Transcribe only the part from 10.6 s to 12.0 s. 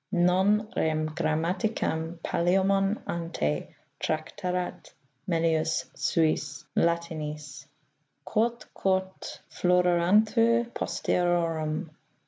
posterorum.